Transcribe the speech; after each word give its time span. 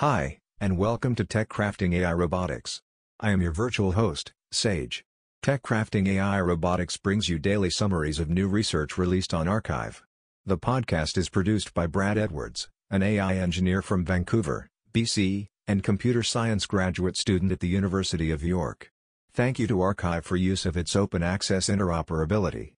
Hi, 0.00 0.38
and 0.58 0.78
welcome 0.78 1.14
to 1.16 1.26
Tech 1.26 1.50
Crafting 1.50 1.94
AI 1.94 2.14
Robotics. 2.14 2.80
I 3.20 3.32
am 3.32 3.42
your 3.42 3.52
virtual 3.52 3.92
host, 3.92 4.32
Sage. 4.50 5.04
Tech 5.42 5.62
Crafting 5.62 6.08
AI 6.08 6.40
Robotics 6.40 6.96
brings 6.96 7.28
you 7.28 7.38
daily 7.38 7.68
summaries 7.68 8.18
of 8.18 8.30
new 8.30 8.48
research 8.48 8.96
released 8.96 9.34
on 9.34 9.44
arXiv. 9.44 10.00
The 10.46 10.56
podcast 10.56 11.18
is 11.18 11.28
produced 11.28 11.74
by 11.74 11.86
Brad 11.86 12.16
Edwards, 12.16 12.70
an 12.88 13.02
AI 13.02 13.34
engineer 13.34 13.82
from 13.82 14.06
Vancouver, 14.06 14.70
BC, 14.94 15.48
and 15.66 15.84
computer 15.84 16.22
science 16.22 16.64
graduate 16.64 17.18
student 17.18 17.52
at 17.52 17.60
the 17.60 17.68
University 17.68 18.30
of 18.30 18.42
York. 18.42 18.90
Thank 19.34 19.58
you 19.58 19.66
to 19.66 19.76
arXiv 19.76 20.24
for 20.24 20.36
use 20.36 20.64
of 20.64 20.78
its 20.78 20.96
open 20.96 21.22
access 21.22 21.68
interoperability. 21.68 22.72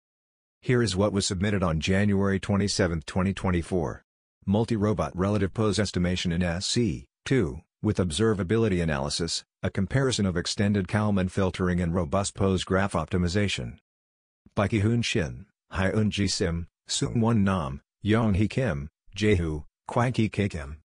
Here 0.60 0.82
is 0.82 0.96
what 0.96 1.12
was 1.12 1.24
submitted 1.24 1.62
on 1.62 1.78
January 1.78 2.40
27, 2.40 3.02
2024. 3.06 4.04
Multi-robot 4.44 5.16
relative 5.16 5.54
pose 5.54 5.78
estimation 5.78 6.32
in 6.32 6.42
SE(2), 7.24 7.62
with 7.82 7.98
observability 7.98 8.82
analysis, 8.82 9.44
a 9.62 9.70
comparison 9.70 10.26
of 10.26 10.36
extended 10.36 10.88
Kalman 10.88 11.28
filtering 11.28 11.80
and 11.80 11.94
robust 11.94 12.34
pose 12.34 12.64
graph 12.64 12.94
optimization. 12.94 13.78
By 14.56 14.66
Ki-Hoon 14.66 15.02
Shin, 15.02 15.46
Hyun 15.72 16.08
Ji 16.08 16.26
Sim, 16.26 16.66
Seung-Won 16.88 17.44
Nam, 17.44 17.80
Yong-Hee 18.02 18.48
Kim, 18.48 18.88
Jae-Hoo, 19.16 19.64
Kwai-Ki 19.86 20.28
Kim. 20.30 20.78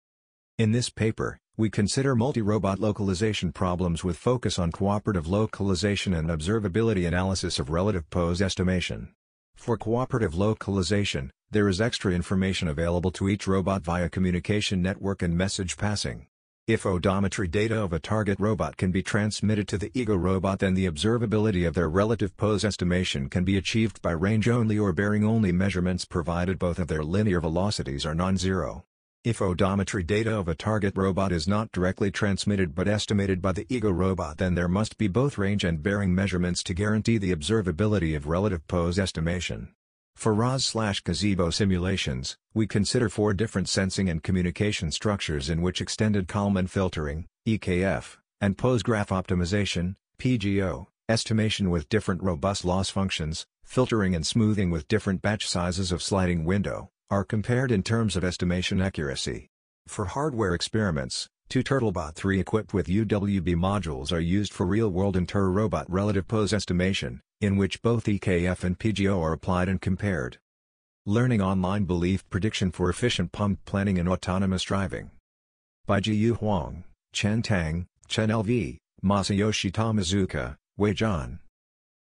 In 0.59 0.73
this 0.73 0.91
paper, 0.91 1.39
we 1.57 1.71
consider 1.71 2.17
multi-robot 2.17 2.81
localization 2.81 3.53
problems 3.53 4.03
with 4.03 4.17
focus 4.17 4.59
on 4.59 4.73
cooperative 4.73 5.29
localization 5.29 6.15
and 6.15 6.29
observability 6.31 7.07
analysis 7.07 7.61
of 7.61 7.71
relative 7.71 8.11
pose 8.11 8.43
estimation. 8.43 9.15
For 9.55 9.79
cooperative 9.79 10.35
localization, 10.35 11.31
there 11.55 11.69
is 11.69 11.81
extra 11.81 12.13
information 12.13 12.67
available 12.67 13.13
to 13.13 13.29
each 13.29 13.47
robot 13.47 13.83
via 13.85 14.11
communication 14.11 14.83
network 14.83 15.23
and 15.23 15.39
message 15.39 15.77
passing. 15.77 16.27
If 16.67 16.83
odometry 16.83 17.49
data 17.49 17.81
of 17.81 17.93
a 17.93 18.01
target 18.01 18.41
robot 18.41 18.77
can 18.77 18.91
be 18.91 19.05
transmitted 19.05 19.69
to 19.69 19.79
the 19.79 19.93
ego 19.95 20.17
robot 20.17 20.59
then 20.59 20.75
the 20.75 20.87
observability 20.87 21.65
of 21.65 21.75
their 21.75 21.89
relative 21.89 22.37
pose 22.37 22.65
estimation 22.65 23.29
can 23.29 23.45
be 23.45 23.57
achieved 23.57 24.03
by 24.03 24.11
range-only 24.11 24.81
or 24.81 24.93
bearing-only 24.93 25.53
measurements 25.53 26.05
provided 26.05 26.59
both 26.59 26.81
of 26.81 26.89
their 26.89 27.05
linear 27.05 27.41
velocities 27.41 28.05
are 28.05 28.17
non-zero. 28.17 28.85
If 29.23 29.39
odometry 29.39 30.05
data 30.05 30.37
of 30.37 30.49
a 30.49 30.57
target 30.57 30.97
robot 30.97 31.31
is 31.31 31.47
not 31.47 31.71
directly 31.71 32.11
transmitted 32.11 32.75
but 32.75 32.89
estimated 32.89 33.41
by 33.41 33.53
the 33.53 33.67
ego 33.69 33.93
robot 33.93 34.39
then 34.39 34.57
there 34.57 34.67
must 34.67 34.99
be 34.99 35.07
both 35.07 35.39
range 35.39 35.63
and 35.63 35.81
bearing 35.81 36.13
measurements 36.13 36.65
to 36.65 36.75
guarantee 36.75 37.19
the 37.19 37.33
observability 37.33 38.17
of 38.17 38.27
relative 38.27 38.67
pose 38.67 38.99
estimation. 38.99 39.73
For 40.17 40.33
ROS-gazebo 40.33 41.51
simulations, 41.51 42.37
we 42.55 42.67
consider 42.67 43.09
four 43.09 43.35
different 43.35 43.69
sensing 43.69 44.09
and 44.09 44.23
communication 44.23 44.91
structures 44.91 45.51
in 45.51 45.61
which 45.61 45.81
extended 45.81 46.29
Kalman 46.29 46.67
filtering, 46.67 47.27
EKF, 47.47 48.17
and 48.41 48.57
pose 48.57 48.83
graph 48.83 49.11
optimization, 49.11 49.97
PGO, 50.19 50.87
estimation 51.09 51.69
with 51.69 51.89
different 51.89 52.23
robust 52.23 52.65
loss 52.65 52.89
functions, 52.89 53.45
filtering 53.65 54.15
and 54.15 54.27
smoothing 54.27 54.71
with 54.71 54.89
different 54.89 55.21
batch 55.21 55.47
sizes 55.47 55.93
of 55.93 56.03
sliding 56.03 56.45
window, 56.45 56.89
are 57.11 57.25
compared 57.25 57.71
in 57.71 57.83
terms 57.83 58.17
of 58.17 58.25
estimation 58.25 58.81
accuracy. 58.81 59.49
For 59.87 60.07
hardware 60.07 60.55
experiments, 60.55 61.29
two 61.49 61.63
Turtlebot 61.63 62.15
3 62.15 62.41
equipped 62.41 62.75
with 62.75 62.87
UWB 62.87 63.55
modules 63.55 64.13
are 64.13 64.21
used 64.21 64.53
for 64.53 64.67
real-world 64.67 65.17
inter-robot 65.17 65.91
relative 65.91 66.27
pose 66.27 66.53
estimation, 66.53 67.21
in 67.41 67.57
which 67.57 67.83
both 67.83 68.07
EKF 68.07 68.65
and 68.65 68.79
PGO 68.79 69.21
are 69.21 69.33
applied 69.33 69.69
and 69.69 69.81
compared. 69.81 70.39
Learning 71.07 71.43
Online 71.43 71.85
Belief 71.85 72.29
Prediction 72.31 72.71
for 72.71 72.89
Efficient 72.89 73.31
POMDP 73.31 73.59
Planning 73.67 73.99
and 73.99 74.09
Autonomous 74.09 74.63
Driving. 74.63 75.11
By 75.87 76.01
Zhiyu 76.01 76.37
Huang, 76.39 76.85
Chen 77.13 77.43
Tang, 77.43 77.87
Chen 78.09 78.31
LV, 78.31 78.79
Masayoshi 79.05 79.71
Tomizuka, 79.71 80.57
Wei 80.79 80.95
Zhan. 80.95 81.41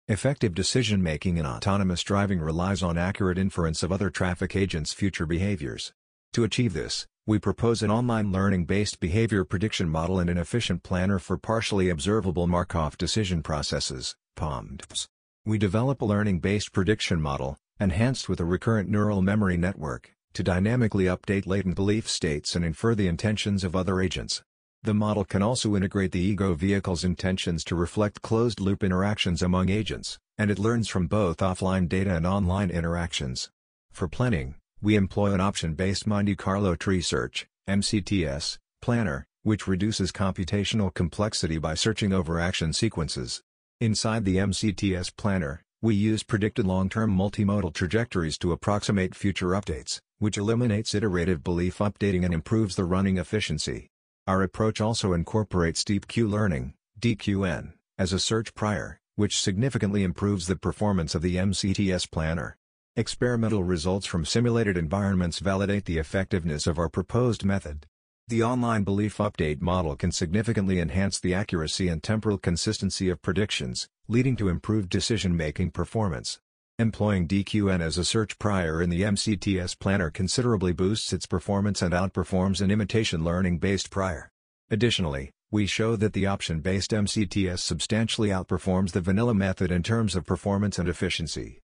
Effective 0.09 0.53
decision-making 0.53 1.37
in 1.37 1.45
autonomous 1.45 2.03
driving 2.03 2.39
relies 2.39 2.83
on 2.83 2.97
accurate 2.97 3.37
inference 3.37 3.83
of 3.83 3.91
other 3.91 4.09
traffic 4.09 4.55
agents' 4.55 4.91
future 4.91 5.25
behaviors. 5.25 5.93
To 6.33 6.43
achieve 6.43 6.73
this, 6.73 7.05
we 7.29 7.37
propose 7.37 7.83
an 7.83 7.91
online 7.91 8.31
learning-based 8.31 8.99
behavior 8.99 9.43
prediction 9.43 9.87
model 9.87 10.17
and 10.17 10.31
an 10.31 10.37
efficient 10.39 10.81
planner 10.81 11.19
for 11.19 11.37
partially 11.37 11.87
observable 11.87 12.47
Markov 12.47 12.97
decision 12.97 13.43
processes, 13.43 14.15
POMDPs. 14.35 15.05
We 15.45 15.59
develop 15.59 16.01
a 16.01 16.05
learning-based 16.05 16.73
prediction 16.73 17.21
model, 17.21 17.55
enhanced 17.79 18.29
with 18.29 18.39
a 18.39 18.45
recurrent 18.45 18.89
neural 18.89 19.21
memory 19.21 19.57
network, 19.57 20.15
to 20.33 20.41
dynamically 20.41 21.03
update 21.03 21.45
latent 21.45 21.75
belief 21.75 22.09
states 22.09 22.55
and 22.55 22.65
infer 22.65 22.95
the 22.95 23.07
intentions 23.07 23.63
of 23.63 23.75
other 23.75 24.01
agents. 24.01 24.41
The 24.81 24.95
model 24.95 25.23
can 25.23 25.43
also 25.43 25.75
integrate 25.75 26.13
the 26.13 26.19
ego 26.19 26.55
vehicle's 26.55 27.03
intentions 27.03 27.63
to 27.65 27.75
reflect 27.75 28.23
closed-loop 28.23 28.83
interactions 28.83 29.43
among 29.43 29.69
agents, 29.69 30.17
and 30.39 30.49
it 30.49 30.57
learns 30.57 30.87
from 30.87 31.05
both 31.05 31.37
offline 31.37 31.87
data 31.87 32.15
and 32.15 32.25
online 32.25 32.71
interactions. 32.71 33.51
For 33.91 34.07
planning, 34.07 34.55
we 34.81 34.95
employ 34.95 35.33
an 35.33 35.41
option-based 35.41 36.07
Monte 36.07 36.35
Carlo 36.35 36.75
tree 36.75 37.01
search 37.01 37.47
MCTS, 37.67 38.57
planner, 38.81 39.25
which 39.43 39.67
reduces 39.67 40.11
computational 40.11 40.93
complexity 40.93 41.57
by 41.57 41.73
searching 41.73 42.13
over 42.13 42.39
action 42.39 42.71
sequences. 42.71 43.41
Inside 43.81 44.25
the 44.25 44.37
MCTS 44.37 45.15
planner, 45.15 45.61
we 45.81 45.95
use 45.95 46.23
predicted 46.23 46.65
long-term 46.65 47.15
multimodal 47.15 47.73
trajectories 47.73 48.37
to 48.39 48.51
approximate 48.51 49.15
future 49.15 49.49
updates, 49.49 49.99
which 50.17 50.37
eliminates 50.37 50.93
iterative 50.93 51.43
belief 51.43 51.77
updating 51.77 52.25
and 52.25 52.33
improves 52.33 52.75
the 52.75 52.83
running 52.83 53.17
efficiency. 53.17 53.87
Our 54.27 54.43
approach 54.43 54.81
also 54.81 55.13
incorporates 55.13 55.83
Deep 55.83 56.07
Q 56.07 56.27
Learning 56.27 56.73
DQN, 56.99 57.73
as 57.97 58.13
a 58.13 58.19
search 58.19 58.53
prior, 58.53 58.99
which 59.15 59.39
significantly 59.39 60.03
improves 60.03 60.47
the 60.47 60.55
performance 60.55 61.15
of 61.15 61.21
the 61.21 61.37
MCTS 61.37 62.11
planner. 62.11 62.55
Experimental 62.99 63.63
results 63.63 64.05
from 64.05 64.25
simulated 64.25 64.75
environments 64.75 65.39
validate 65.39 65.85
the 65.85 65.99
effectiveness 65.99 66.67
of 66.67 66.77
our 66.77 66.89
proposed 66.89 67.45
method. 67.45 67.85
The 68.27 68.43
online 68.43 68.83
belief 68.83 69.19
update 69.19 69.61
model 69.61 69.95
can 69.95 70.11
significantly 70.11 70.81
enhance 70.81 71.17
the 71.17 71.33
accuracy 71.33 71.87
and 71.87 72.03
temporal 72.03 72.37
consistency 72.37 73.09
of 73.09 73.21
predictions, 73.21 73.87
leading 74.09 74.35
to 74.35 74.49
improved 74.49 74.89
decision-making 74.89 75.71
performance. 75.71 76.41
Employing 76.77 77.25
DQN 77.25 77.79
as 77.79 77.97
a 77.97 78.03
search 78.03 78.37
prior 78.37 78.81
in 78.81 78.89
the 78.89 79.03
MCTS 79.03 79.79
planner 79.79 80.09
considerably 80.09 80.73
boosts 80.73 81.13
its 81.13 81.25
performance 81.25 81.81
and 81.81 81.93
outperforms 81.93 82.59
an 82.59 82.69
imitation 82.69 83.23
learning-based 83.23 83.89
prior. 83.89 84.29
Additionally, 84.69 85.31
we 85.51 85.65
show 85.65 85.95
that 85.95 86.11
the 86.11 86.25
option-based 86.25 86.91
MCTS 86.91 87.59
substantially 87.59 88.27
outperforms 88.27 88.91
the 88.91 88.99
vanilla 88.99 89.33
method 89.33 89.71
in 89.71 89.83
terms 89.83 90.17
of 90.17 90.25
performance 90.25 90.77
and 90.77 90.89
efficiency. 90.89 91.61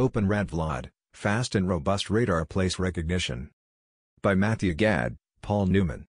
Open-RadVLAD, 0.00 0.88
Fast 1.12 1.54
and 1.54 1.68
Robust 1.68 2.08
Radar 2.08 2.46
Place 2.46 2.78
Recognition. 2.78 3.50
By 4.22 4.34
Matthew 4.34 4.72
Gadd, 4.72 5.18
Paul 5.42 5.66
Newman. 5.66 6.06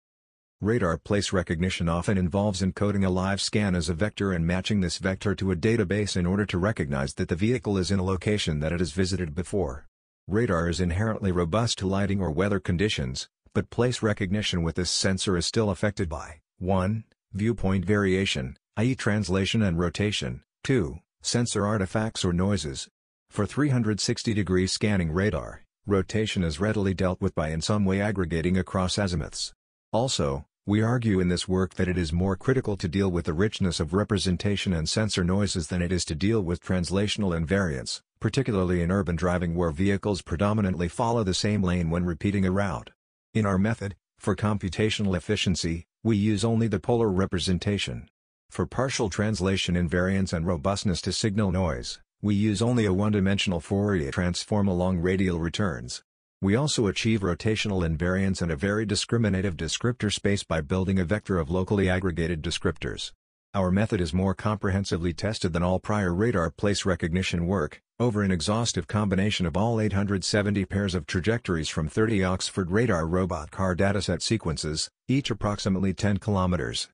Radar 0.62 1.00
place 1.00 1.34
recognition 1.34 1.90
often 1.90 2.16
involves 2.16 2.62
encoding 2.62 3.04
a 3.04 3.10
live 3.10 3.42
scan 3.42 3.74
as 3.74 3.90
a 3.90 3.96
vector 3.96 4.32
and 4.32 4.46
matching 4.46 4.82
this 4.82 5.00
vector 5.00 5.34
to 5.34 5.52
a 5.52 5.56
database 5.56 6.16
in 6.16 6.28
order 6.28 6.46
to 6.46 6.60
recognize 6.60 7.16
that 7.16 7.30
the 7.30 7.36
vehicle 7.36 7.80
is 7.80 7.90
in 7.90 7.98
a 7.98 8.04
location 8.04 8.60
that 8.60 8.72
it 8.72 8.80
has 8.80 8.92
visited 8.92 9.34
before. 9.34 9.88
Radar 10.28 10.70
is 10.70 10.80
inherently 10.80 11.32
robust 11.32 11.80
to 11.80 11.88
lighting 11.88 12.22
or 12.22 12.30
weather 12.30 12.60
conditions, 12.60 13.28
but 13.56 13.72
place 13.72 14.04
recognition 14.04 14.62
with 14.62 14.76
this 14.76 14.92
sensor 14.92 15.36
is 15.36 15.48
still 15.48 15.72
affected 15.72 16.08
by 16.08 16.42
1. 16.60 17.06
Viewpoint 17.34 17.86
variation, 17.86 18.56
i.e. 18.78 18.94
translation 18.94 19.64
and 19.64 19.80
rotation, 19.80 20.44
2. 20.64 21.00
Sensor 21.24 21.66
artifacts 21.66 22.24
or 22.24 22.32
noises. 22.32 22.88
For 23.30 23.46
360-degree 23.46 24.68
scanning 24.68 25.12
radar, 25.12 25.64
rotation 25.86 26.44
is 26.44 26.60
readily 26.60 26.94
dealt 26.94 27.22
with 27.22 27.36
by 27.36 27.50
in 27.50 27.62
some 27.62 27.86
way 27.86 28.02
aggregating 28.02 28.58
across 28.58 28.98
azimuths. 28.98 29.54
Also, 29.94 30.46
we 30.66 30.82
argue 30.82 31.20
in 31.20 31.30
this 31.30 31.48
work 31.48 31.76
that 31.76 31.88
it 31.88 31.98
is 31.98 32.12
more 32.12 32.36
critical 32.36 32.76
to 32.78 32.88
deal 32.88 33.10
with 33.10 33.26
the 33.26 33.34
richness 33.34 33.80
of 33.80 33.94
representation 33.94 34.74
and 34.74 34.90
sensor 34.90 35.24
noises 35.24 35.68
than 35.68 35.82
it 35.82 35.92
is 35.92 36.06
to 36.06 36.16
deal 36.16 36.42
with 36.42 36.64
translational 36.64 37.40
invariance, 37.40 38.02
particularly 38.20 38.82
in 38.82 38.92
urban 38.92 39.16
driving 39.16 39.56
where 39.56 39.72
vehicles 39.72 40.22
predominantly 40.22 40.88
follow 40.88 41.24
the 41.24 41.34
same 41.34 41.64
lane 41.64 41.90
when 41.90 42.06
repeating 42.06 42.46
a 42.46 42.52
route. 42.52 42.90
In 43.34 43.46
our 43.46 43.60
method, 43.60 43.96
for 44.18 44.36
computational 44.36 45.16
efficiency, 45.16 45.86
we 46.04 46.18
use 46.18 46.44
only 46.44 46.68
the 46.68 46.80
polar 46.80 47.10
representation. 47.10 48.10
For 48.50 48.66
partial 48.66 49.10
translation 49.10 49.76
invariance 49.76 50.34
and 50.34 50.46
robustness 50.46 51.00
to 51.02 51.12
signal 51.12 51.52
noise, 51.52 52.00
we 52.22 52.36
use 52.36 52.62
only 52.62 52.86
a 52.86 52.92
one-dimensional 52.92 53.62
Fourier 53.62 54.12
transform 54.12 54.68
along 54.68 55.00
radial 55.00 55.40
returns. 55.40 56.04
We 56.42 56.54
also 56.54 56.88
achieve 56.88 57.22
rotational 57.22 57.88
invariance 57.88 58.42
and 58.42 58.52
a 58.52 58.58
very 58.58 58.86
discriminative 58.86 59.56
descriptor 59.56 60.14
space 60.14 60.44
by 60.44 60.60
building 60.60 61.00
a 61.00 61.06
vector 61.06 61.38
of 61.38 61.50
locally 61.50 61.90
aggregated 61.90 62.42
descriptors. 62.42 63.14
Our 63.54 63.72
method 63.72 64.02
is 64.02 64.14
more 64.14 64.36
comprehensively 64.36 65.14
tested 65.14 65.54
than 65.54 65.64
all 65.64 65.80
prior 65.80 66.14
radar 66.14 66.52
place 66.52 66.86
recognition 66.86 67.48
work, 67.48 67.82
over 68.02 68.22
an 68.22 68.32
exhaustive 68.32 68.86
combination 68.86 69.46
of 69.46 69.56
all 69.56 69.80
870 69.80 70.66
pairs 70.66 70.96
of 70.96 71.08
trajectories 71.08 71.70
from 71.70 71.88
30 71.88 72.24
Oxford 72.24 72.70
radar 72.70 73.08
robot 73.08 73.50
car 73.50 73.78
dataset 73.78 74.22
sequences, 74.22 74.90
each 75.08 75.32
approximately 75.32 75.94
10 75.94 76.18
kilometers. 76.18 76.90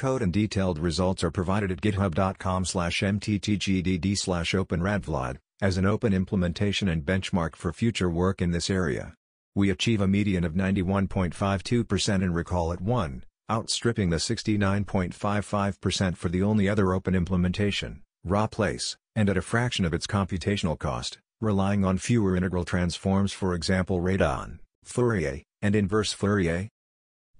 Code 0.00 0.22
and 0.22 0.32
detailed 0.32 0.78
results 0.78 1.22
are 1.22 1.30
provided 1.30 1.70
at 1.70 1.82
github.com 1.82 2.64
slash 2.64 3.02
mttgdd 3.02 4.16
slash 4.16 4.52
openradvlod, 4.52 5.36
as 5.60 5.76
an 5.76 5.84
open 5.84 6.14
implementation 6.14 6.88
and 6.88 7.04
benchmark 7.04 7.54
for 7.54 7.70
future 7.70 8.08
work 8.08 8.40
in 8.40 8.50
this 8.50 8.70
area. 8.70 9.12
We 9.54 9.68
achieve 9.68 10.00
a 10.00 10.08
median 10.08 10.44
of 10.44 10.54
91.52% 10.54 12.22
in 12.22 12.32
recall 12.32 12.72
at 12.72 12.80
1, 12.80 13.24
outstripping 13.50 14.08
the 14.08 14.16
69.55% 14.16 16.16
for 16.16 16.30
the 16.30 16.42
only 16.42 16.66
other 16.66 16.94
open 16.94 17.14
implementation, 17.14 18.00
RaPlace 18.26 18.96
and 19.14 19.28
at 19.28 19.36
a 19.36 19.42
fraction 19.42 19.84
of 19.84 19.92
its 19.92 20.06
computational 20.06 20.78
cost, 20.78 21.18
relying 21.42 21.84
on 21.84 21.98
fewer 21.98 22.34
integral 22.34 22.64
transforms 22.64 23.34
for 23.34 23.52
example 23.52 24.00
radon, 24.00 24.60
Fourier, 24.82 25.42
and 25.60 25.76
inverse 25.76 26.14
Fourier. 26.14 26.70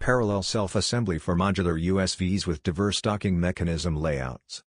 Parallel 0.01 0.43
self-assembly 0.43 1.19
for 1.19 1.37
modular 1.37 1.79
USVs 1.79 2.47
with 2.47 2.63
diverse 2.63 3.03
docking 3.03 3.39
mechanism 3.39 3.95
layouts. 3.95 4.63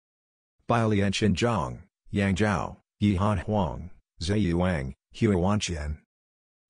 Bailian 0.68 1.10
Xinjiang, 1.10 1.78
Yang 2.10 2.34
Zhao, 2.36 2.76
Yihan 3.02 3.38
Huang, 3.38 3.90
Ziyu 4.20 4.52
Wang, 4.52 4.94
Huihuan 5.14 5.58
Qian. 5.58 5.96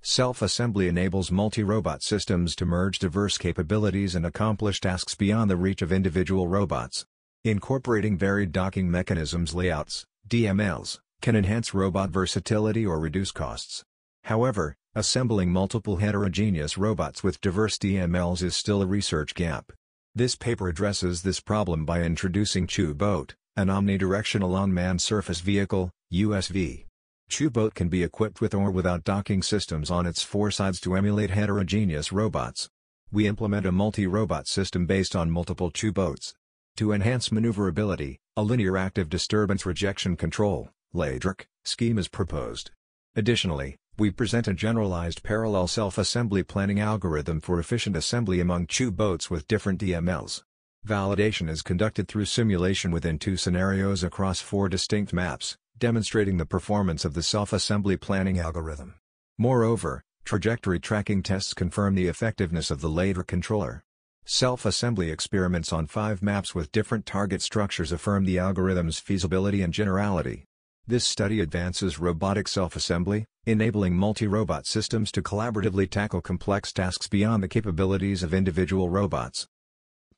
Self-assembly 0.02 0.86
enables 0.86 1.32
multi-robot 1.32 2.04
systems 2.04 2.54
to 2.54 2.64
merge 2.64 3.00
diverse 3.00 3.36
capabilities 3.36 4.14
and 4.14 4.24
accomplish 4.24 4.80
tasks 4.80 5.16
beyond 5.16 5.50
the 5.50 5.56
reach 5.56 5.82
of 5.82 5.90
individual 5.90 6.46
robots. 6.46 7.04
Incorporating 7.44 8.16
varied 8.16 8.52
docking 8.52 8.88
mechanisms 8.88 9.56
layouts, 9.56 10.06
DMLs, 10.28 11.00
can 11.20 11.34
enhance 11.34 11.74
robot 11.74 12.10
versatility 12.10 12.86
or 12.86 13.00
reduce 13.00 13.32
costs. 13.32 13.82
However, 14.24 14.76
assembling 14.94 15.50
multiple 15.50 15.96
heterogeneous 15.96 16.78
robots 16.78 17.24
with 17.24 17.40
diverse 17.40 17.78
DMLs 17.78 18.42
is 18.42 18.54
still 18.54 18.82
a 18.82 18.86
research 18.86 19.34
gap. 19.34 19.72
This 20.14 20.36
paper 20.36 20.68
addresses 20.68 21.22
this 21.22 21.40
problem 21.40 21.84
by 21.84 22.02
introducing 22.02 22.66
ChuBoat, 22.66 23.32
an 23.56 23.68
omnidirectional 23.68 24.62
unmanned 24.62 25.02
surface 25.02 25.40
vehicle, 25.40 25.90
USV. 26.12 26.84
ChuBoat 27.30 27.74
can 27.74 27.88
be 27.88 28.02
equipped 28.02 28.40
with 28.40 28.54
or 28.54 28.70
without 28.70 29.04
docking 29.04 29.42
systems 29.42 29.90
on 29.90 30.06
its 30.06 30.22
four 30.22 30.50
sides 30.50 30.80
to 30.80 30.94
emulate 30.94 31.30
heterogeneous 31.30 32.12
robots. 32.12 32.68
We 33.10 33.26
implement 33.26 33.66
a 33.66 33.72
multi-robot 33.72 34.46
system 34.46 34.86
based 34.86 35.16
on 35.16 35.30
multiple 35.30 35.70
ChuBoats. 35.70 36.34
To 36.76 36.92
enhance 36.92 37.32
maneuverability, 37.32 38.18
a 38.36 38.42
linear 38.42 38.76
active 38.76 39.08
disturbance 39.08 39.66
rejection 39.66 40.16
control 40.16 40.70
LADRC, 40.94 41.46
scheme 41.64 41.98
is 41.98 42.08
proposed. 42.08 42.70
Additionally, 43.16 43.76
we 44.02 44.10
present 44.10 44.48
a 44.48 44.52
generalized 44.52 45.22
parallel 45.22 45.68
self-assembly 45.68 46.42
planning 46.42 46.80
algorithm 46.80 47.40
for 47.40 47.60
efficient 47.60 47.94
assembly 47.94 48.40
among 48.40 48.66
two 48.66 48.90
ChuBoats 48.90 49.30
with 49.30 49.46
different 49.46 49.80
DMLs. 49.80 50.42
Validation 50.84 51.48
is 51.48 51.62
conducted 51.62 52.08
through 52.08 52.24
simulation 52.24 52.90
within 52.90 53.16
two 53.16 53.36
scenarios 53.36 54.02
across 54.02 54.40
four 54.40 54.68
distinct 54.68 55.12
maps, 55.12 55.56
demonstrating 55.78 56.36
the 56.36 56.44
performance 56.44 57.04
of 57.04 57.14
the 57.14 57.22
self-assembly 57.22 57.96
planning 57.96 58.40
algorithm. 58.40 58.94
Moreover, 59.38 60.02
trajectory 60.24 60.80
tracking 60.80 61.22
tests 61.22 61.54
confirm 61.54 61.94
the 61.94 62.08
effectiveness 62.08 62.72
of 62.72 62.80
the 62.80 62.90
LADRC 62.90 63.28
controller. 63.28 63.84
Self-assembly 64.24 65.12
experiments 65.12 65.72
on 65.72 65.86
five 65.86 66.24
maps 66.24 66.56
with 66.56 66.72
different 66.72 67.06
target 67.06 67.40
structures 67.40 67.92
affirm 67.92 68.24
the 68.24 68.40
algorithm's 68.40 68.98
feasibility 68.98 69.62
and 69.62 69.72
generality. 69.72 70.42
This 70.88 71.04
study 71.04 71.38
advances 71.38 72.00
robotic 72.00 72.48
self-assembly, 72.48 73.26
enabling 73.46 73.96
multi-robot 73.96 74.66
systems 74.66 75.10
to 75.12 75.22
collaboratively 75.22 75.90
tackle 75.90 76.20
complex 76.20 76.72
tasks 76.72 77.08
beyond 77.08 77.42
the 77.42 77.48
capabilities 77.48 78.22
of 78.22 78.32
individual 78.32 78.88
robots. 78.88 79.48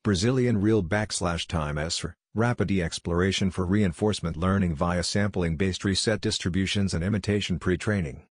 Brazilian 0.03 0.61
Real 0.61 0.83
Backslash 0.83 1.47
Time 1.47 1.77
ESR, 1.77 2.15
Rapid 2.37 2.71
exploration 2.73 3.53
for 3.53 3.65
reinforcement 3.65 4.37
learning 4.37 4.75
via 4.75 5.05
sampling-based 5.05 5.85
reset 5.85 6.21
distributions 6.21 6.93
and 6.93 7.05
imitation 7.05 7.61
pre-training. 7.61 8.25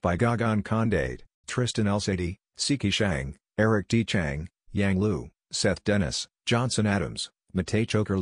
By 0.00 0.16
Gagan 0.16 0.62
Khandate, 0.62 1.20
Tristan 1.46 1.84
Elsadi, 1.84 2.38
Siqi 2.58 2.90
Shang, 2.90 3.36
Eric 3.58 3.88
D. 3.88 4.04
Chang, 4.04 4.48
Yang 4.72 4.98
Lu, 5.00 5.30
Seth 5.52 5.84
Dennis, 5.84 6.26
Johnson 6.46 6.86
Adams, 6.86 7.30
Matej 7.54 7.86
Choker 7.88 8.16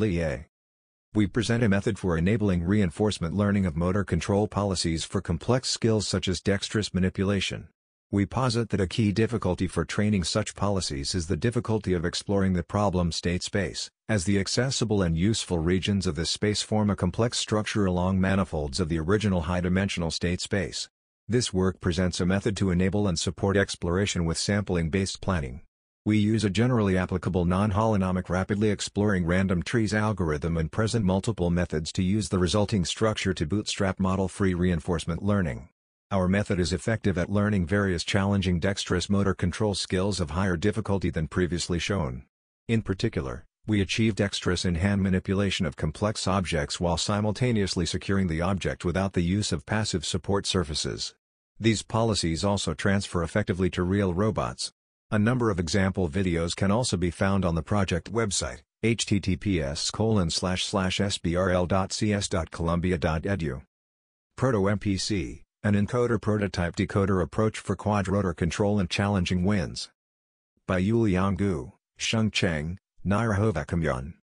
We 1.16 1.28
present 1.28 1.62
a 1.62 1.69
method 1.69 1.96
for 1.96 2.19
enabling 2.19 2.64
reinforcement 2.64 3.37
learning 3.37 3.66
of 3.66 3.76
motor 3.76 4.02
control 4.02 4.49
policies 4.49 5.05
for 5.05 5.20
complex 5.20 5.69
skills 5.70 6.08
such 6.08 6.26
as 6.26 6.40
dexterous 6.40 6.93
manipulation. 6.93 7.69
We 8.11 8.26
posit 8.26 8.70
that 8.70 8.81
a 8.81 8.88
key 8.88 9.12
difficulty 9.12 9.69
for 9.69 9.84
training 9.84 10.25
such 10.25 10.56
policies 10.56 11.14
is 11.14 11.28
the 11.28 11.37
difficulty 11.37 11.93
of 11.93 12.05
exploring 12.05 12.55
the 12.55 12.64
problem 12.64 13.12
state 13.12 13.44
space, 13.44 13.88
as 14.08 14.25
the 14.25 14.40
accessible 14.40 15.02
and 15.02 15.16
useful 15.16 15.61
regions 15.61 16.08
of 16.08 16.16
this 16.16 16.31
space 16.31 16.62
form 16.62 16.90
a 16.90 16.96
complex 16.96 17.38
structure 17.38 17.87
along 17.87 18.20
manifolds 18.20 18.81
of 18.81 18.88
the 18.88 18.99
original 18.99 19.43
high-dimensional 19.43 20.11
state 20.11 20.40
space. 20.40 20.88
This 21.28 21.55
work 21.55 21.81
presents 21.81 22.20
a 22.20 22.26
method 22.26 22.56
to 22.56 22.72
enable 22.72 23.06
and 23.06 23.20
support 23.20 23.56
exploration 23.56 24.25
with 24.25 24.37
sampling-based 24.37 25.20
planning. 25.20 25.61
We 26.06 26.19
use 26.19 26.45
a 26.45 26.51
generally 26.51 26.99
applicable 26.99 27.47
non-holonomic 27.47 28.29
rapidly 28.29 28.69
exploring 28.69 29.25
random 29.25 29.62
trees 29.62 29.95
algorithm 29.95 30.59
and 30.59 30.71
present 30.71 31.03
multiple 31.03 31.49
methods 31.49 31.91
to 31.93 32.03
use 32.03 32.29
the 32.29 32.39
resulting 32.39 32.85
structure 32.85 33.33
to 33.33 33.47
bootstrap 33.47 33.99
model-free 33.99 34.53
reinforcement 34.53 35.23
learning. 35.23 35.71
Our 36.11 36.29
method 36.29 36.61
is 36.61 36.75
effective 36.75 37.17
at 37.17 37.31
learning 37.31 37.67
various 37.67 38.05
challenging 38.05 38.61
dexterous 38.61 39.09
motor 39.09 39.33
control 39.33 39.75
skills 39.75 40.21
of 40.21 40.33
higher 40.33 40.59
difficulty 40.59 41.09
than 41.09 41.27
previously 41.27 41.79
shown. 41.79 42.25
In 42.69 42.83
particular, 42.83 43.47
we 43.67 43.81
achieve 43.81 44.15
dexterous 44.15 44.67
in-hand 44.67 45.03
manipulation 45.03 45.65
of 45.65 45.75
complex 45.75 46.27
objects 46.27 46.79
while 46.79 46.99
simultaneously 46.99 47.87
securing 47.87 48.27
the 48.27 48.43
object 48.43 48.85
without 48.85 49.15
the 49.15 49.23
use 49.23 49.53
of 49.53 49.65
passive 49.65 50.05
support 50.05 50.45
surfaces. 50.45 51.15
These 51.59 51.83
policies 51.83 52.45
also 52.45 52.75
transfer 52.75 53.23
effectively 53.23 53.71
to 53.71 53.83
real 53.83 54.12
robots. 54.12 54.71
A 55.14 55.19
number 55.19 55.49
of 55.49 55.61
example 55.61 56.08
videos 56.08 56.56
can 56.56 56.72
also 56.72 56.96
be 56.96 57.12
found 57.12 57.44
on 57.44 57.55
the 57.55 57.62
project 57.62 58.12
website, 58.12 58.62
https 58.82 59.93
sbrl.cs.columbia.edu. 61.12 63.62
Proto-MPC, 64.37 65.43
an 65.62 65.75
encoder 65.75 66.20
prototype 66.20 66.75
decoder 66.75 67.22
approach 67.22 67.61
for 67.61 67.76
quadrotor 67.76 68.34
control 68.34 68.81
and 68.81 68.90
challenging 68.90 69.44
winds. 69.44 69.88
By 70.66 70.82
Yuliang 70.82 71.37
Gu, 71.37 71.70
Sheng 71.96 72.32
Cheng, 72.32 72.81
Naira 73.06 73.38
Hovakimyan. 73.38 74.14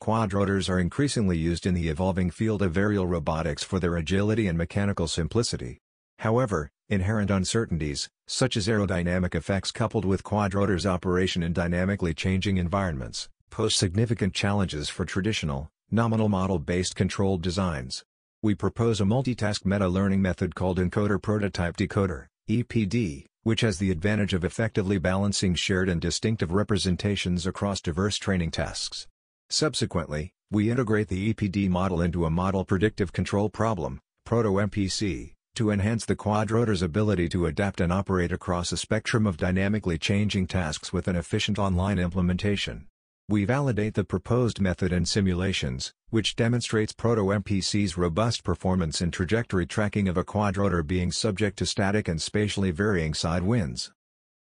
Quadrotors 0.00 0.70
are 0.70 0.80
increasingly 0.80 1.36
used 1.36 1.66
in 1.66 1.74
the 1.74 1.90
evolving 1.90 2.30
field 2.30 2.62
of 2.62 2.78
aerial 2.78 3.06
robotics 3.06 3.62
for 3.62 3.78
their 3.78 3.96
agility 3.96 4.46
and 4.46 4.56
mechanical 4.56 5.06
simplicity. 5.06 5.82
However, 6.24 6.70
inherent 6.88 7.30
uncertainties, 7.30 8.08
such 8.26 8.56
as 8.56 8.66
aerodynamic 8.66 9.34
effects 9.34 9.70
coupled 9.70 10.06
with 10.06 10.24
quadrotor's 10.24 10.86
operation 10.86 11.42
in 11.42 11.52
dynamically 11.52 12.14
changing 12.14 12.56
environments, 12.56 13.28
pose 13.50 13.76
significant 13.76 14.32
challenges 14.32 14.88
for 14.88 15.04
traditional, 15.04 15.68
nominal 15.90 16.30
model-based 16.30 16.96
controlled 16.96 17.42
designs. 17.42 18.04
We 18.42 18.54
propose 18.54 19.02
a 19.02 19.04
multitask 19.04 19.66
meta-learning 19.66 20.22
method 20.22 20.54
called 20.54 20.78
Encoder 20.78 21.20
Prototype 21.20 21.76
Decoder 21.76 22.28
EPD, 22.48 23.26
which 23.42 23.60
has 23.60 23.76
the 23.76 23.90
advantage 23.90 24.32
of 24.32 24.46
effectively 24.46 24.96
balancing 24.96 25.54
shared 25.54 25.90
and 25.90 26.00
distinctive 26.00 26.52
representations 26.52 27.46
across 27.46 27.82
diverse 27.82 28.16
training 28.16 28.50
tasks. 28.50 29.06
Subsequently, 29.50 30.32
we 30.50 30.70
integrate 30.70 31.08
the 31.08 31.34
EPD 31.34 31.68
model 31.68 32.00
into 32.00 32.24
a 32.24 32.30
model 32.30 32.64
predictive 32.64 33.12
control 33.12 33.50
problem, 33.50 34.00
Proto-MPC, 34.24 35.33
to 35.54 35.70
enhance 35.70 36.04
the 36.04 36.16
quadrotor's 36.16 36.82
ability 36.82 37.28
to 37.28 37.46
adapt 37.46 37.80
and 37.80 37.92
operate 37.92 38.32
across 38.32 38.72
a 38.72 38.76
spectrum 38.76 39.26
of 39.26 39.36
dynamically 39.36 39.98
changing 39.98 40.46
tasks 40.46 40.92
with 40.92 41.08
an 41.08 41.16
efficient 41.16 41.58
online 41.58 41.98
implementation. 41.98 42.86
We 43.28 43.44
validate 43.44 43.94
the 43.94 44.04
proposed 44.04 44.60
method 44.60 44.92
in 44.92 45.06
simulations, 45.06 45.94
which 46.10 46.36
demonstrates 46.36 46.92
Proto-MPC's 46.92 47.96
robust 47.96 48.44
performance 48.44 49.00
in 49.00 49.10
trajectory 49.10 49.66
tracking 49.66 50.08
of 50.08 50.16
a 50.16 50.24
quadrotor 50.24 50.86
being 50.86 51.10
subject 51.10 51.58
to 51.58 51.66
static 51.66 52.06
and 52.06 52.20
spatially 52.20 52.70
varying 52.70 53.14
side 53.14 53.42
winds. 53.42 53.92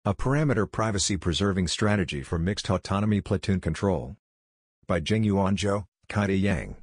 A 0.05 0.15
parameter 0.15 0.71
privacy-preserving 0.71 1.69
strategy 1.69 2.23
for 2.23 2.39
mixed 2.39 2.71
autonomy 2.71 3.21
platoon 3.21 3.61
control. 3.61 4.17
By 4.87 5.01
Jingyuan 5.01 5.57
Zhou, 5.57 5.87
Kaidi 6.09 6.41
Yang. 6.41 6.77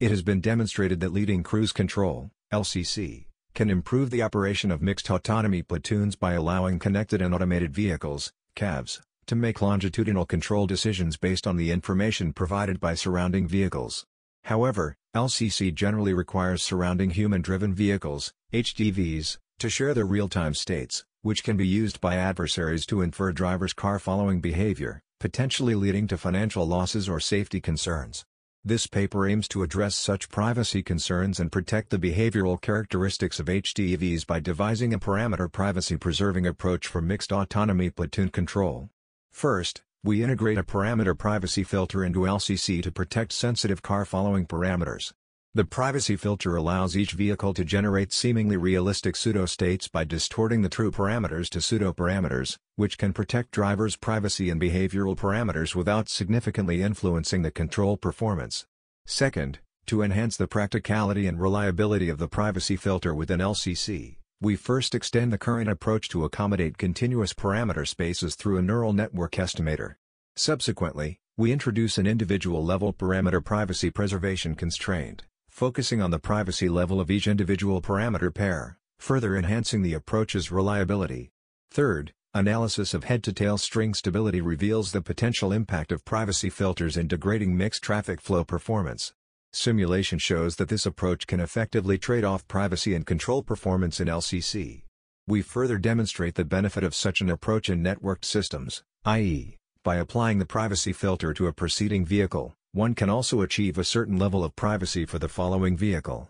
It 0.00 0.10
has 0.10 0.22
been 0.22 0.40
demonstrated 0.40 1.00
that 1.00 1.12
leading 1.12 1.42
cruise 1.42 1.72
control, 1.72 2.30
LCC, 2.52 3.26
can 3.60 3.68
improve 3.68 4.08
the 4.08 4.22
operation 4.22 4.70
of 4.70 4.80
mixed 4.80 5.10
autonomy 5.10 5.60
platoons 5.60 6.16
by 6.16 6.32
allowing 6.32 6.78
connected 6.78 7.20
and 7.20 7.34
automated 7.34 7.74
vehicles, 7.74 8.32
CAVs, 8.56 9.02
to 9.26 9.36
make 9.36 9.60
longitudinal 9.60 10.24
control 10.24 10.66
decisions 10.66 11.18
based 11.18 11.46
on 11.46 11.58
the 11.58 11.70
information 11.70 12.32
provided 12.32 12.80
by 12.80 12.94
surrounding 12.94 13.46
vehicles. 13.46 14.06
However, 14.44 14.96
LCC 15.14 15.74
generally 15.74 16.14
requires 16.14 16.62
surrounding 16.62 17.10
human-driven 17.10 17.74
vehicles, 17.74 18.32
HDVs, 18.50 19.36
to 19.58 19.68
share 19.68 19.92
their 19.92 20.06
real-time 20.06 20.54
states, 20.54 21.04
which 21.20 21.44
can 21.44 21.58
be 21.58 21.66
used 21.66 22.00
by 22.00 22.16
adversaries 22.16 22.86
to 22.86 23.02
infer 23.02 23.30
drivers' 23.30 23.74
car-following 23.74 24.40
behavior, 24.40 25.02
potentially 25.18 25.74
leading 25.74 26.06
to 26.06 26.16
financial 26.16 26.66
losses 26.66 27.10
or 27.10 27.20
safety 27.20 27.60
concerns. 27.60 28.24
This 28.62 28.86
paper 28.86 29.26
aims 29.26 29.48
to 29.48 29.62
address 29.62 29.94
such 29.94 30.28
privacy 30.28 30.82
concerns 30.82 31.40
and 31.40 31.50
protect 31.50 31.88
the 31.88 31.98
behavioral 31.98 32.60
characteristics 32.60 33.40
of 33.40 33.46
HDVs 33.46 34.26
by 34.26 34.38
devising 34.38 34.92
a 34.92 34.98
parameter 34.98 35.50
privacy-preserving 35.50 36.46
approach 36.46 36.86
for 36.86 37.00
mixed 37.00 37.32
autonomy 37.32 37.88
platoon 37.88 38.28
control. 38.28 38.90
First, 39.30 39.80
we 40.04 40.22
integrate 40.22 40.58
a 40.58 40.62
parameter 40.62 41.16
privacy 41.16 41.62
filter 41.64 42.04
into 42.04 42.20
LCC 42.20 42.82
to 42.82 42.92
protect 42.92 43.32
sensitive 43.32 43.80
car-following 43.80 44.46
parameters. 44.46 45.14
The 45.52 45.64
privacy 45.64 46.14
filter 46.14 46.54
allows 46.54 46.96
each 46.96 47.10
vehicle 47.10 47.54
to 47.54 47.64
generate 47.64 48.12
seemingly 48.12 48.56
realistic 48.56 49.16
pseudo-states 49.16 49.88
by 49.88 50.04
distorting 50.04 50.62
the 50.62 50.68
true 50.68 50.92
parameters 50.92 51.48
to 51.48 51.60
pseudo-parameters, 51.60 52.56
which 52.76 52.96
can 52.96 53.12
protect 53.12 53.50
drivers' 53.50 53.96
privacy 53.96 54.48
and 54.48 54.60
behavioral 54.60 55.16
parameters 55.16 55.74
without 55.74 56.08
significantly 56.08 56.82
influencing 56.82 57.42
the 57.42 57.50
control 57.50 57.96
performance. 57.96 58.64
Second, 59.06 59.58
to 59.86 60.02
enhance 60.02 60.36
the 60.36 60.46
practicality 60.46 61.26
and 61.26 61.40
reliability 61.40 62.08
of 62.08 62.18
the 62.18 62.28
privacy 62.28 62.76
filter 62.76 63.12
within 63.12 63.40
LCC, 63.40 64.18
we 64.40 64.54
first 64.54 64.94
extend 64.94 65.32
the 65.32 65.36
current 65.38 65.68
approach 65.68 66.08
to 66.10 66.24
accommodate 66.24 66.78
continuous 66.78 67.34
parameter 67.34 67.88
spaces 67.88 68.36
through 68.36 68.58
a 68.58 68.62
neural 68.62 68.92
network 68.92 69.32
estimator. 69.32 69.96
Subsequently, 70.36 71.18
we 71.36 71.50
introduce 71.50 71.98
an 71.98 72.06
individual-level 72.06 72.92
parameter 72.92 73.44
privacy 73.44 73.90
preservation 73.90 74.54
constraint 74.54 75.24
focusing 75.50 76.00
on 76.00 76.10
the 76.10 76.18
privacy 76.18 76.68
level 76.68 77.00
of 77.00 77.10
each 77.10 77.26
individual 77.26 77.82
parameter 77.82 78.32
pair, 78.32 78.78
further 78.98 79.36
enhancing 79.36 79.82
the 79.82 79.94
approach's 79.94 80.50
reliability. 80.50 81.30
Third, 81.70 82.12
analysis 82.32 82.94
of 82.94 83.04
head-to-tail 83.04 83.58
string 83.58 83.92
stability 83.92 84.40
reveals 84.40 84.92
the 84.92 85.02
potential 85.02 85.52
impact 85.52 85.92
of 85.92 86.04
privacy 86.04 86.50
filters 86.50 86.96
in 86.96 87.08
degrading 87.08 87.56
mixed 87.56 87.82
traffic 87.82 88.20
flow 88.20 88.44
performance. 88.44 89.12
Simulation 89.52 90.18
shows 90.18 90.56
that 90.56 90.68
this 90.68 90.86
approach 90.86 91.26
can 91.26 91.40
effectively 91.40 91.98
trade 91.98 92.24
off 92.24 92.46
privacy 92.46 92.94
and 92.94 93.04
control 93.04 93.42
performance 93.42 94.00
in 94.00 94.06
LCC. 94.06 94.82
We 95.26 95.42
further 95.42 95.78
demonstrate 95.78 96.36
the 96.36 96.44
benefit 96.44 96.84
of 96.84 96.94
such 96.94 97.20
an 97.20 97.30
approach 97.30 97.68
in 97.68 97.82
networked 97.82 98.24
systems, 98.24 98.82
i.e., 99.04 99.56
by 99.82 99.96
applying 99.96 100.38
the 100.38 100.46
privacy 100.46 100.92
filter 100.92 101.32
to 101.34 101.46
a 101.46 101.52
preceding 101.52 102.04
vehicle, 102.04 102.54
one 102.72 102.94
can 102.94 103.10
also 103.10 103.40
achieve 103.40 103.78
a 103.78 103.84
certain 103.84 104.18
level 104.18 104.44
of 104.44 104.56
privacy 104.56 105.04
for 105.04 105.18
the 105.18 105.28
following 105.28 105.76
vehicle. 105.76 106.28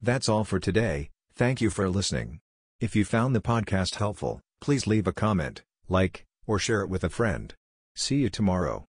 That's 0.00 0.28
all 0.28 0.44
for 0.44 0.58
today, 0.58 1.10
thank 1.34 1.60
you 1.60 1.70
for 1.70 1.88
listening. 1.88 2.40
If 2.80 2.94
you 2.96 3.04
found 3.04 3.34
the 3.34 3.40
podcast 3.40 3.96
helpful, 3.96 4.40
please 4.60 4.86
leave 4.86 5.06
a 5.06 5.12
comment, 5.12 5.62
like, 5.88 6.24
or 6.46 6.58
share 6.58 6.82
it 6.82 6.88
with 6.88 7.04
a 7.04 7.08
friend. 7.08 7.54
See 7.94 8.16
you 8.16 8.30
tomorrow. 8.30 8.82